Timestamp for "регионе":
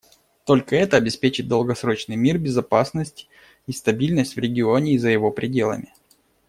4.39-4.93